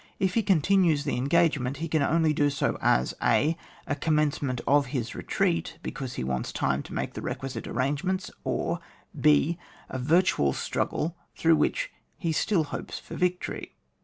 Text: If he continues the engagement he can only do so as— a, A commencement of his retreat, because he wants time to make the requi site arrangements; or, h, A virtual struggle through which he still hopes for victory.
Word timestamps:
If 0.17 0.33
he 0.33 0.41
continues 0.41 1.03
the 1.03 1.15
engagement 1.15 1.77
he 1.77 1.87
can 1.87 2.01
only 2.01 2.33
do 2.33 2.49
so 2.49 2.75
as— 2.81 3.13
a, 3.21 3.55
A 3.85 3.93
commencement 3.95 4.59
of 4.65 4.87
his 4.87 5.13
retreat, 5.13 5.77
because 5.83 6.15
he 6.15 6.23
wants 6.23 6.51
time 6.51 6.81
to 6.81 6.93
make 6.95 7.13
the 7.13 7.21
requi 7.21 7.51
site 7.51 7.67
arrangements; 7.67 8.31
or, 8.43 8.79
h, 9.23 9.57
A 9.91 9.99
virtual 9.99 10.53
struggle 10.53 11.15
through 11.35 11.57
which 11.57 11.91
he 12.17 12.31
still 12.31 12.63
hopes 12.63 12.97
for 12.97 13.13
victory. 13.13 13.75